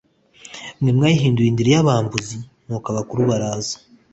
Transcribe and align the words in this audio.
mwe 0.79 0.91
mwayihinduye 0.97 1.47
indiri 1.49 1.69
y 1.73 1.79
abambuzi 1.81 2.37
Nuko 2.65 2.87
abakuru 2.89 3.21
baraza 3.29 3.75